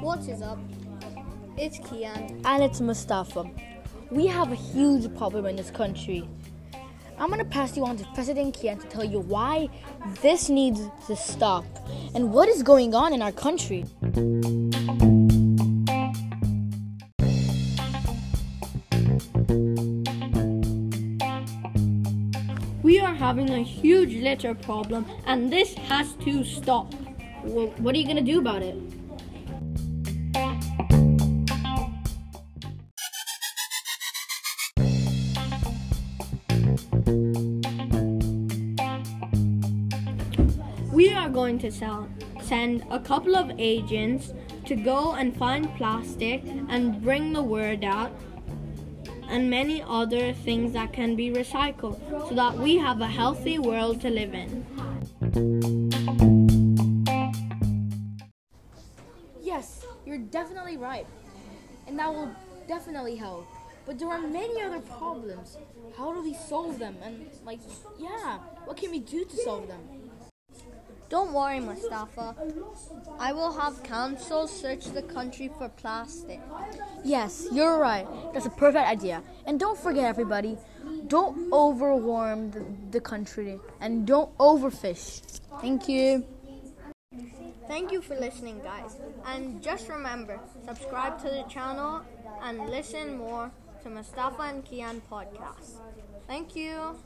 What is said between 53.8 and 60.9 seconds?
to live in. Yes, you're definitely